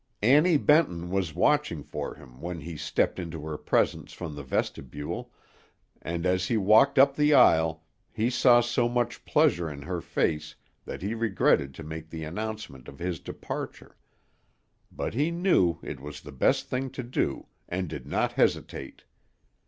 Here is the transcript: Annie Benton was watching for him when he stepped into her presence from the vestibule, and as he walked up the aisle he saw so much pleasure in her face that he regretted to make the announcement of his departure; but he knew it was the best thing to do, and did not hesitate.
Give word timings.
Annie 0.23 0.57
Benton 0.57 1.11
was 1.11 1.35
watching 1.35 1.83
for 1.83 2.15
him 2.15 2.41
when 2.41 2.61
he 2.61 2.75
stepped 2.75 3.19
into 3.19 3.45
her 3.45 3.55
presence 3.55 4.13
from 4.13 4.33
the 4.33 4.41
vestibule, 4.41 5.31
and 6.01 6.25
as 6.25 6.47
he 6.47 6.57
walked 6.57 6.97
up 6.97 7.15
the 7.15 7.35
aisle 7.35 7.83
he 8.11 8.27
saw 8.31 8.61
so 8.61 8.89
much 8.89 9.23
pleasure 9.25 9.69
in 9.69 9.83
her 9.83 10.01
face 10.01 10.55
that 10.85 11.03
he 11.03 11.13
regretted 11.13 11.75
to 11.75 11.83
make 11.83 12.09
the 12.09 12.23
announcement 12.23 12.87
of 12.87 12.97
his 12.97 13.19
departure; 13.19 13.95
but 14.91 15.13
he 15.13 15.29
knew 15.29 15.77
it 15.83 15.99
was 15.99 16.21
the 16.21 16.31
best 16.31 16.67
thing 16.67 16.89
to 16.89 17.03
do, 17.03 17.45
and 17.69 17.87
did 17.87 18.07
not 18.07 18.31
hesitate. 18.31 19.03